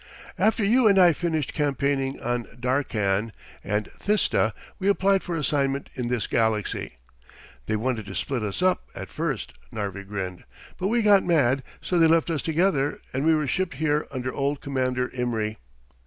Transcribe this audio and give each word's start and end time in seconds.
"After 0.39 0.63
you 0.65 0.87
and 0.87 0.97
I 0.97 1.13
finished 1.13 1.53
campaigning 1.53 2.19
on 2.23 2.45
Darkkan 2.59 3.31
and 3.63 3.85
Thista, 3.99 4.51
we 4.79 4.87
applied 4.87 5.21
for 5.21 5.37
assignment 5.37 5.89
in 5.93 6.07
this 6.07 6.25
galaxy. 6.25 6.97
They 7.67 7.75
wanted 7.75 8.07
to 8.07 8.15
split 8.15 8.41
us 8.41 8.63
up, 8.63 8.87
at 8.95 9.09
first," 9.09 9.53
Narvi 9.71 10.03
grinned, 10.03 10.43
"but 10.79 10.87
we 10.87 11.03
got 11.03 11.23
mad, 11.23 11.61
so 11.81 11.99
they 11.99 12.07
left 12.07 12.31
us 12.31 12.41
together 12.41 12.99
and 13.13 13.27
we 13.27 13.35
were 13.35 13.45
shipped 13.45 13.75
here 13.75 14.07
under 14.09 14.33
old 14.33 14.59
Commander 14.59 15.11
Imry. 15.13 15.59